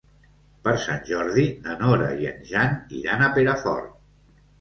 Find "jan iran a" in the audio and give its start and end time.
2.53-3.29